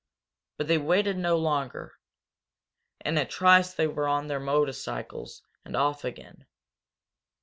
But 0.57 0.67
they 0.67 0.79
waited 0.79 1.19
no 1.19 1.37
longer. 1.37 1.99
In 3.05 3.19
a 3.19 3.25
trice 3.27 3.71
they 3.75 3.85
were 3.85 4.07
on 4.07 4.25
their 4.29 4.39
motorcycles 4.39 5.43
and 5.63 5.75
off 5.77 6.03
again. 6.03 6.47